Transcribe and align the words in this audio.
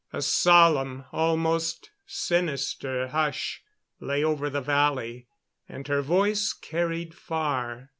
A 0.11 0.23
solemn, 0.23 1.05
almost 1.11 1.91
sinister 2.07 3.09
hush 3.09 3.61
lay 3.99 4.23
over 4.23 4.49
the 4.49 4.59
valley, 4.59 5.27
and 5.69 5.87
her 5.87 6.01
voice 6.01 6.53
carried 6.53 7.13
far. 7.13 7.89